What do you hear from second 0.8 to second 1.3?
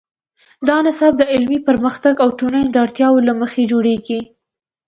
نصاب د